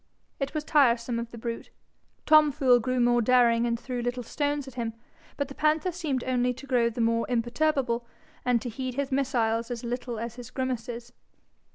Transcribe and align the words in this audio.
It 0.39 0.55
was 0.55 0.63
tiresome 0.63 1.19
of 1.19 1.29
the 1.29 1.37
brute. 1.37 1.69
Tom 2.25 2.51
Fool 2.51 2.79
grew 2.79 2.99
more 2.99 3.21
daring 3.21 3.67
and 3.67 3.79
threw 3.79 4.01
little 4.01 4.23
stones 4.23 4.67
at 4.67 4.73
him, 4.73 4.93
but 5.37 5.47
the 5.47 5.53
panther 5.53 5.91
seemed 5.91 6.23
only 6.23 6.55
to 6.55 6.65
grow 6.65 6.89
the 6.89 7.01
more 7.01 7.27
imperturbable, 7.29 8.07
and 8.43 8.59
to 8.63 8.69
heed 8.69 8.95
his 8.95 9.11
missiles 9.11 9.69
as 9.69 9.83
little 9.83 10.17
as 10.17 10.37
his 10.37 10.49
grimaces. 10.49 11.13